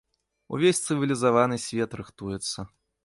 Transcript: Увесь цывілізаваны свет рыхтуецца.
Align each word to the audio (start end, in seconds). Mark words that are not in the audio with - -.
Увесь 0.55 0.81
цывілізаваны 0.87 1.59
свет 1.67 1.91
рыхтуецца. 2.01 2.59